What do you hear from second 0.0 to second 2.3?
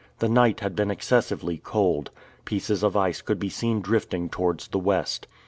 The night had been excessively cold;